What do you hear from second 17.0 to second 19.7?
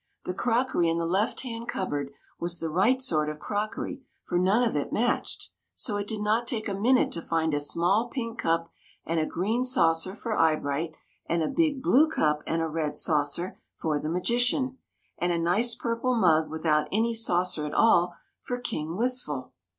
saucer at all for King Wistful.